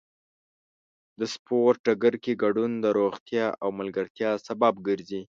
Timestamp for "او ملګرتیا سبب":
3.63-4.73